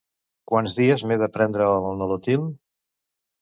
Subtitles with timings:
[0.51, 2.49] Quants dies m'he de prendre el Nolotil?